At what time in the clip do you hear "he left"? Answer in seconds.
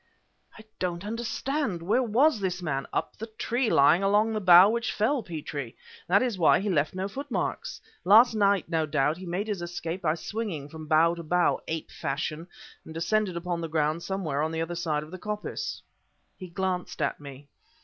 6.59-6.95